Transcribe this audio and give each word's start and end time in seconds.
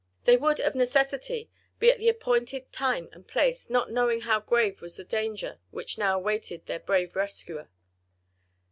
They 0.25 0.35
would, 0.35 0.59
of 0.59 0.73
necessity, 0.73 1.51
be 1.77 1.91
at 1.91 1.99
the 1.99 2.09
appointed 2.09 2.71
time 2.73 3.07
and 3.11 3.27
place, 3.27 3.69
not 3.69 3.91
knowing 3.91 4.21
how 4.21 4.39
grave 4.39 4.81
was 4.81 4.97
the 4.97 5.03
danger 5.03 5.59
which 5.69 5.99
now 5.99 6.17
awaited 6.17 6.65
their 6.65 6.79
brave 6.79 7.15
rescuer. 7.15 7.67